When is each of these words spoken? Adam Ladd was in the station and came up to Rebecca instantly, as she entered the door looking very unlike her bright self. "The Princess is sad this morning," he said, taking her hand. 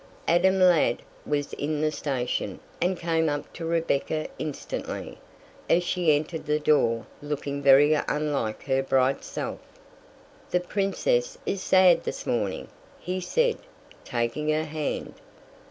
Adam 0.27 0.57
Ladd 0.59 1.03
was 1.27 1.53
in 1.53 1.79
the 1.79 1.91
station 1.91 2.59
and 2.81 2.97
came 2.99 3.29
up 3.29 3.53
to 3.53 3.67
Rebecca 3.67 4.25
instantly, 4.39 5.19
as 5.69 5.83
she 5.83 6.15
entered 6.15 6.47
the 6.47 6.59
door 6.59 7.05
looking 7.21 7.61
very 7.61 7.93
unlike 7.93 8.63
her 8.63 8.81
bright 8.81 9.23
self. 9.23 9.59
"The 10.49 10.59
Princess 10.59 11.37
is 11.45 11.61
sad 11.61 12.03
this 12.03 12.25
morning," 12.25 12.69
he 12.99 13.21
said, 13.21 13.57
taking 14.03 14.49
her 14.49 14.63
hand. 14.65 15.13